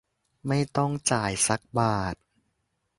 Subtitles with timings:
[0.47, 2.15] ไม่ต้องจ่ายสักบาท